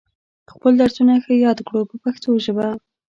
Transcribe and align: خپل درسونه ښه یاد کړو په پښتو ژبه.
خپل 0.51 0.71
درسونه 0.81 1.13
ښه 1.23 1.33
یاد 1.45 1.59
کړو 1.67 1.81
په 1.89 1.95
پښتو 2.03 2.29
ژبه. 2.45 2.67